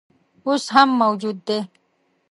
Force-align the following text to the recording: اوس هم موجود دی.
اوس 0.47 0.63
هم 0.75 0.89
موجود 1.01 1.37
دی. 1.47 1.59